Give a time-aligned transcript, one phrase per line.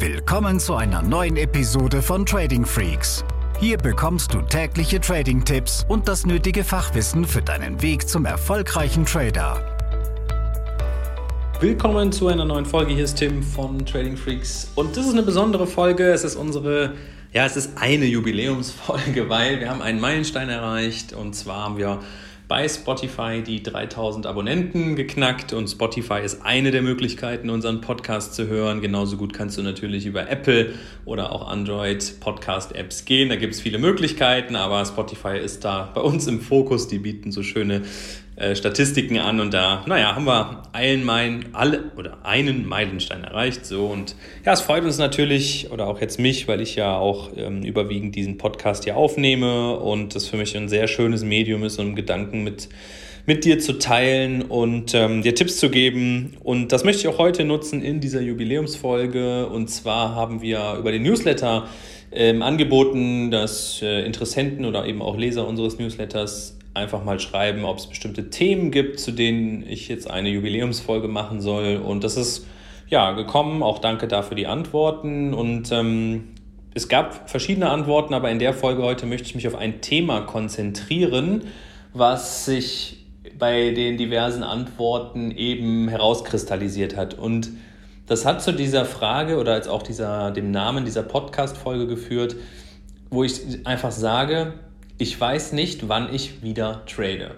[0.00, 3.22] Willkommen zu einer neuen Episode von Trading Freaks.
[3.58, 9.62] Hier bekommst du tägliche Trading-Tipps und das nötige Fachwissen für deinen Weg zum erfolgreichen Trader.
[11.60, 12.94] Willkommen zu einer neuen Folge.
[12.94, 16.10] Hier ist Tim von Trading Freaks und das ist eine besondere Folge.
[16.10, 16.94] Es ist unsere,
[17.34, 22.00] ja, es ist eine Jubiläumsfolge, weil wir haben einen Meilenstein erreicht und zwar haben wir
[22.50, 28.48] bei Spotify die 3000 Abonnenten geknackt und Spotify ist eine der Möglichkeiten, unseren Podcast zu
[28.48, 28.80] hören.
[28.80, 30.74] Genauso gut kannst du natürlich über Apple
[31.04, 33.28] oder auch Android Podcast Apps gehen.
[33.28, 36.88] Da gibt es viele Möglichkeiten, aber Spotify ist da bei uns im Fokus.
[36.88, 37.82] Die bieten so schöne
[38.40, 43.66] äh, Statistiken an und da, naja, haben wir einen, mein, alle, oder einen Meilenstein erreicht.
[43.66, 44.16] So und
[44.46, 48.14] ja, es freut uns natürlich oder auch jetzt mich, weil ich ja auch ähm, überwiegend
[48.14, 52.42] diesen Podcast hier aufnehme und das für mich ein sehr schönes Medium ist, um Gedanken
[52.42, 52.68] mit
[53.26, 56.36] mit dir zu teilen und ähm, dir Tipps zu geben.
[56.42, 59.46] Und das möchte ich auch heute nutzen in dieser Jubiläumsfolge.
[59.46, 61.68] Und zwar haben wir über den Newsletter
[62.12, 67.78] ähm, angeboten, dass äh, Interessenten oder eben auch Leser unseres Newsletters einfach mal schreiben, ob
[67.78, 71.76] es bestimmte Themen gibt, zu denen ich jetzt eine Jubiläumsfolge machen soll.
[71.76, 72.46] Und das ist
[72.88, 73.62] ja gekommen.
[73.62, 75.34] Auch danke dafür die Antworten.
[75.34, 76.28] Und ähm,
[76.74, 80.20] es gab verschiedene Antworten, aber in der Folge heute möchte ich mich auf ein Thema
[80.22, 81.42] konzentrieren,
[81.92, 82.98] was sich
[83.38, 87.14] bei den diversen Antworten eben herauskristallisiert hat.
[87.14, 87.50] Und
[88.10, 92.34] das hat zu dieser Frage oder als auch dieser, dem Namen dieser Podcast-Folge geführt,
[93.08, 94.54] wo ich einfach sage,
[94.98, 97.36] ich weiß nicht, wann ich wieder trade.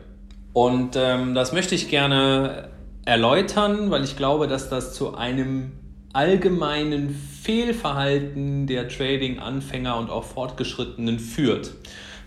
[0.55, 2.70] Und ähm, das möchte ich gerne
[3.05, 5.73] erläutern, weil ich glaube, dass das zu einem
[6.15, 7.11] allgemeinen
[7.43, 11.73] Fehlverhalten der Trading-Anfänger und auch Fortgeschrittenen führt.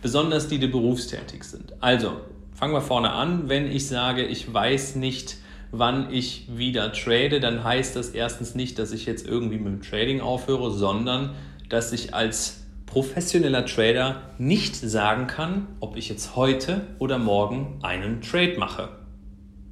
[0.04, 1.74] Besonders die, die berufstätig sind.
[1.82, 2.12] Also,
[2.54, 3.50] fangen wir vorne an.
[3.50, 5.38] Wenn ich sage, ich weiß nicht,
[5.78, 9.82] wann ich wieder trade, dann heißt das erstens nicht, dass ich jetzt irgendwie mit dem
[9.82, 11.36] Trading aufhöre, sondern
[11.70, 18.22] dass ich als professioneller Trader nicht sagen kann, ob ich jetzt heute oder morgen einen
[18.22, 18.90] Trade mache.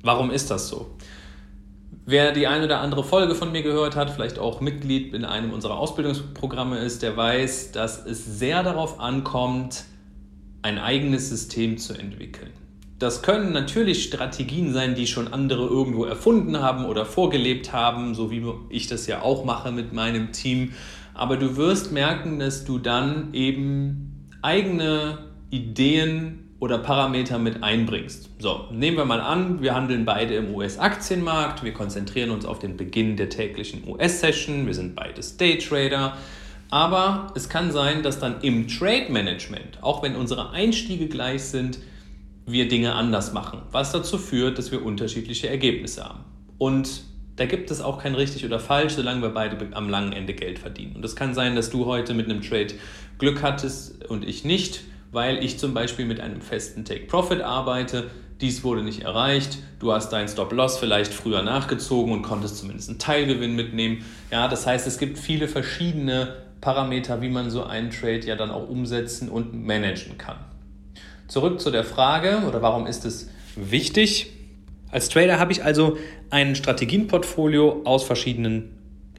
[0.01, 0.97] Warum ist das so?
[2.05, 5.53] Wer die eine oder andere Folge von mir gehört hat, vielleicht auch Mitglied in einem
[5.53, 9.85] unserer Ausbildungsprogramme ist, der weiß, dass es sehr darauf ankommt,
[10.61, 12.51] ein eigenes System zu entwickeln.
[13.03, 18.31] Das können natürlich Strategien sein, die schon andere irgendwo erfunden haben oder vorgelebt haben, so
[18.31, 20.71] wie ich das ja auch mache mit meinem Team
[21.13, 25.19] aber du wirst merken, dass du dann eben eigene
[25.51, 28.29] Ideen oder Parameter mit einbringst.
[28.39, 32.77] So, nehmen wir mal an, wir handeln beide im US-Aktienmarkt, wir konzentrieren uns auf den
[32.77, 36.17] Beginn der täglichen US-Session, wir sind beides Daytrader.
[36.69, 41.77] Aber es kann sein, dass dann im Trade Management, auch wenn unsere Einstiege gleich sind,
[42.45, 46.25] wir Dinge anders machen, was dazu führt, dass wir unterschiedliche Ergebnisse haben.
[46.57, 47.03] Und
[47.35, 50.59] da gibt es auch kein richtig oder falsch, solange wir beide am langen Ende Geld
[50.59, 50.95] verdienen.
[50.95, 52.73] Und es kann sein, dass du heute mit einem Trade
[53.17, 54.81] Glück hattest und ich nicht,
[55.11, 58.09] weil ich zum Beispiel mit einem festen Take-Profit arbeite.
[58.41, 59.59] Dies wurde nicht erreicht.
[59.79, 64.03] Du hast deinen Stop-Loss vielleicht früher nachgezogen und konntest zumindest einen Teilgewinn mitnehmen.
[64.31, 68.51] Ja, das heißt, es gibt viele verschiedene Parameter, wie man so einen Trade ja dann
[68.51, 70.37] auch umsetzen und managen kann.
[71.27, 74.31] Zurück zu der Frage, oder warum ist es wichtig?
[74.91, 75.97] Als Trader habe ich also
[76.29, 78.69] ein Strategienportfolio aus verschiedenen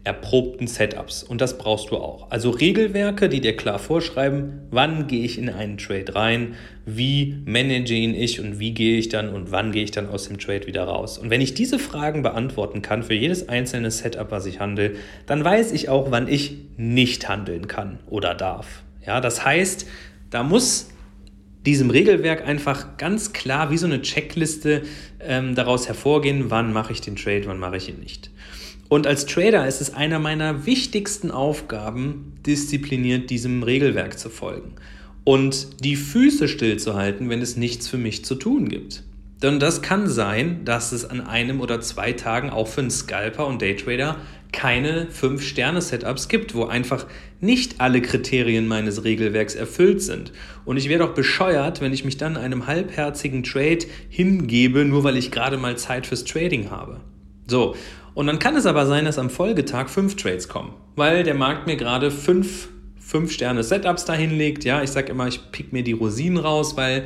[0.05, 2.31] erprobten Setups und das brauchst du auch.
[2.31, 6.55] Also Regelwerke, die dir klar vorschreiben, wann gehe ich in einen Trade rein,
[6.85, 10.29] wie manage ihn ich und wie gehe ich dann und wann gehe ich dann aus
[10.29, 11.17] dem Trade wieder raus.
[11.17, 14.93] Und wenn ich diese Fragen beantworten kann für jedes einzelne Setup, was ich handle,
[15.27, 18.83] dann weiß ich auch, wann ich nicht handeln kann oder darf.
[19.07, 19.87] Ja, das heißt,
[20.29, 20.91] da muss
[21.67, 24.83] diesem Regelwerk einfach ganz klar wie so eine Checkliste
[25.21, 28.31] ähm, daraus hervorgehen, wann mache ich den Trade, wann mache ich ihn nicht.
[28.89, 34.73] Und als Trader ist es einer meiner wichtigsten Aufgaben, diszipliniert diesem Regelwerk zu folgen
[35.25, 39.03] und die Füße stillzuhalten, wenn es nichts für mich zu tun gibt.
[39.45, 43.47] Denn das kann sein, dass es an einem oder zwei Tagen auch für einen Scalper
[43.47, 44.17] und Daytrader
[44.53, 47.05] keine 5-Sterne-Setups gibt, wo einfach
[47.43, 50.33] nicht alle Kriterien meines Regelwerks erfüllt sind.
[50.65, 55.19] Und ich wäre doch bescheuert, wenn ich mich dann einem halbherzigen Trade hingebe, nur weil
[55.19, 57.03] ich gerade mal Zeit fürs Trading habe.
[57.47, 57.77] So,
[58.15, 61.67] und dann kann es aber sein, dass am Folgetag fünf Trades kommen, weil der Markt
[61.67, 62.69] mir gerade fünf
[63.07, 64.65] 5-Sterne-Setups dahin legt.
[64.65, 67.05] Ja, ich sage immer, ich pick mir die Rosinen raus, weil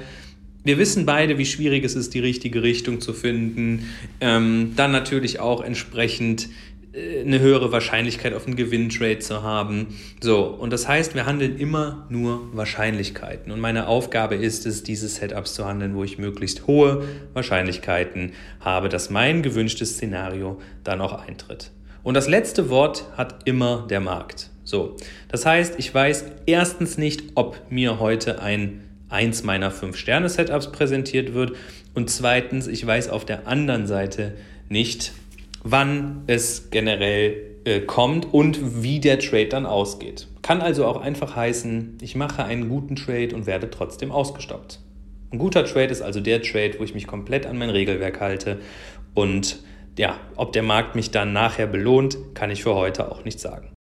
[0.68, 3.88] wir wissen beide, wie schwierig es ist, die richtige Richtung zu finden.
[4.20, 6.50] Ähm, dann natürlich auch entsprechend
[6.92, 9.98] äh, eine höhere Wahrscheinlichkeit auf einen Gewinntrade zu haben.
[10.20, 13.50] So, und das heißt, wir handeln immer nur Wahrscheinlichkeiten.
[13.50, 18.90] Und meine Aufgabe ist es, diese Setups zu handeln, wo ich möglichst hohe Wahrscheinlichkeiten habe,
[18.90, 21.70] dass mein gewünschtes Szenario dann auch eintritt.
[22.02, 24.50] Und das letzte Wort hat immer der Markt.
[24.64, 24.96] So,
[25.28, 30.72] das heißt, ich weiß erstens nicht, ob mir heute ein eins meiner fünf Sterne Setups
[30.72, 31.52] präsentiert wird
[31.94, 34.34] und zweitens, ich weiß auf der anderen Seite
[34.68, 35.12] nicht,
[35.62, 40.28] wann es generell äh, kommt und wie der Trade dann ausgeht.
[40.42, 44.80] Kann also auch einfach heißen, ich mache einen guten Trade und werde trotzdem ausgestoppt.
[45.30, 48.58] Ein guter Trade ist also der Trade, wo ich mich komplett an mein Regelwerk halte
[49.14, 49.58] und
[49.98, 53.72] ja, ob der Markt mich dann nachher belohnt, kann ich für heute auch nicht sagen.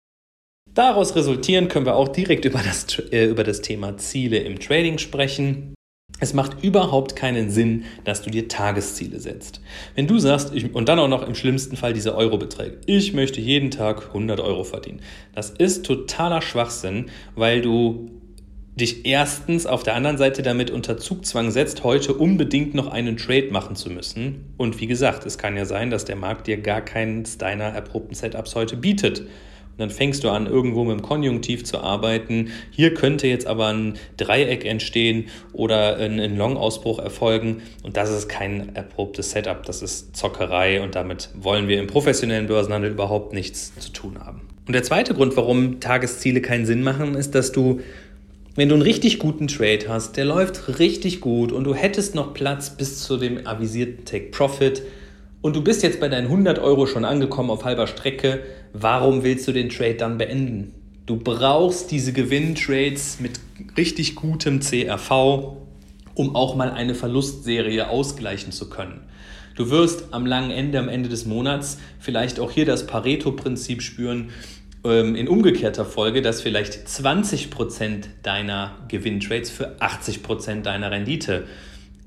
[0.76, 4.98] Daraus resultieren können wir auch direkt über das, äh, über das Thema Ziele im Trading
[4.98, 5.74] sprechen.
[6.20, 9.62] Es macht überhaupt keinen Sinn, dass du dir Tagesziele setzt.
[9.94, 13.40] Wenn du sagst, ich, und dann auch noch im schlimmsten Fall diese Eurobeträge, ich möchte
[13.40, 15.00] jeden Tag 100 Euro verdienen.
[15.34, 18.10] Das ist totaler Schwachsinn, weil du
[18.74, 23.48] dich erstens auf der anderen Seite damit unter Zugzwang setzt, heute unbedingt noch einen Trade
[23.50, 24.52] machen zu müssen.
[24.58, 28.14] Und wie gesagt, es kann ja sein, dass der Markt dir gar keins deiner erprobten
[28.14, 29.22] Setups heute bietet.
[29.76, 32.48] Und dann fängst du an, irgendwo mit dem Konjunktiv zu arbeiten.
[32.70, 37.60] Hier könnte jetzt aber ein Dreieck entstehen oder ein, Long-Ausbruch erfolgen.
[37.82, 42.46] Und das ist kein erprobtes Setup, das ist Zockerei und damit wollen wir im professionellen
[42.46, 44.40] Börsenhandel überhaupt nichts zu tun haben.
[44.66, 47.80] Und der zweite Grund, warum Tagesziele keinen Sinn machen, ist, dass du
[48.58, 52.32] wenn du einen richtig guten Trade hast, der läuft richtig gut und du hättest noch
[52.32, 54.82] Platz bis zu dem avisierten Take Profit,
[55.46, 58.40] und du bist jetzt bei deinen 100 Euro schon angekommen auf halber Strecke,
[58.80, 60.72] warum willst du den Trade dann beenden?
[61.06, 63.40] Du brauchst diese Gewinntrades mit
[63.76, 65.56] richtig gutem CRV,
[66.14, 69.02] um auch mal eine Verlustserie ausgleichen zu können.
[69.54, 74.30] Du wirst am langen Ende, am Ende des Monats vielleicht auch hier das Pareto-Prinzip spüren,
[74.84, 81.44] ähm, in umgekehrter Folge, dass vielleicht 20% deiner Gewinntrades für 80% deiner Rendite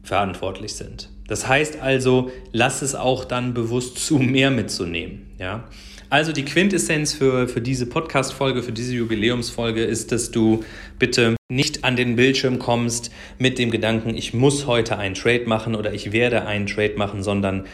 [0.03, 1.09] verantwortlich sind.
[1.27, 5.27] Das heißt also, lass es auch dann bewusst zu, mehr mitzunehmen.
[5.39, 5.65] Ja?
[6.09, 10.63] Also die Quintessenz für, für diese Podcast-Folge, für diese Jubiläumsfolge ist, dass du
[10.97, 15.75] bitte nicht an den Bildschirm kommst mit dem Gedanken, ich muss heute einen Trade machen
[15.75, 17.65] oder ich werde einen Trade machen, sondern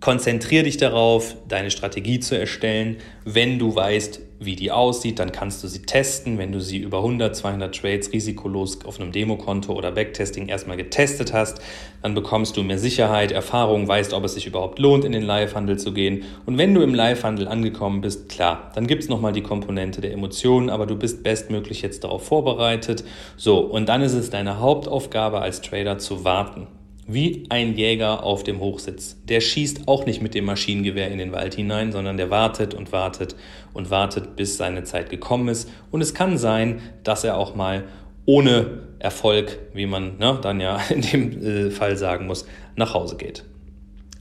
[0.00, 2.98] Konzentriere dich darauf, deine Strategie zu erstellen.
[3.24, 6.38] Wenn du weißt, wie die aussieht, dann kannst du sie testen.
[6.38, 11.32] Wenn du sie über 100, 200 Trades risikolos auf einem Demokonto oder Backtesting erstmal getestet
[11.32, 11.60] hast,
[12.02, 15.78] dann bekommst du mehr Sicherheit, Erfahrung, weißt, ob es sich überhaupt lohnt, in den Live-Handel
[15.78, 16.24] zu gehen.
[16.44, 20.12] Und wenn du im Live-Handel angekommen bist, klar, dann gibt es nochmal die Komponente der
[20.12, 23.04] Emotionen, aber du bist bestmöglich jetzt darauf vorbereitet.
[23.36, 26.66] So, und dann ist es deine Hauptaufgabe als Trader zu warten.
[27.08, 29.16] Wie ein Jäger auf dem Hochsitz.
[29.24, 32.90] Der schießt auch nicht mit dem Maschinengewehr in den Wald hinein, sondern der wartet und
[32.90, 33.36] wartet
[33.72, 35.70] und wartet, bis seine Zeit gekommen ist.
[35.92, 37.84] Und es kann sein, dass er auch mal
[38.24, 42.44] ohne Erfolg, wie man ne, dann ja in dem äh, Fall sagen muss,
[42.74, 43.44] nach Hause geht.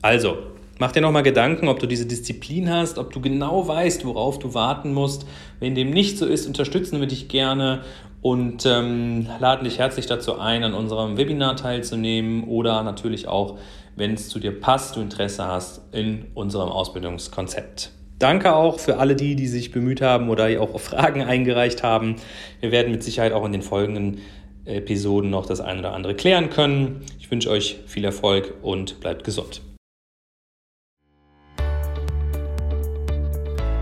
[0.01, 0.37] Also,
[0.77, 4.53] Mach dir nochmal Gedanken, ob du diese Disziplin hast, ob du genau weißt, worauf du
[4.53, 5.25] warten musst.
[5.61, 7.83] Wenn dem nicht so ist, unterstützen wir dich gerne
[8.25, 13.59] und ähm, laden dich herzlich dazu ein, an unserem Webinar teilzunehmen oder natürlich auch,
[13.95, 17.91] wenn es zu dir passt, du Interesse hast, in unserem Ausbildungskonzept.
[18.17, 22.15] Danke auch für alle die, die sich bemüht haben oder auch Fragen eingereicht haben.
[22.61, 24.17] Wir werden mit Sicherheit auch in den folgenden
[24.65, 27.05] Episoden noch das eine oder andere klären können.
[27.19, 29.61] Ich wünsche euch viel Erfolg und bleibt gesund.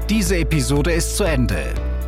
[0.09, 1.92] Diese Episode ist zu Ende.